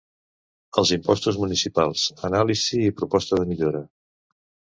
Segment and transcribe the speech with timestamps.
[0.81, 3.85] Els impostos municipals: anàlisi i proposta de millora.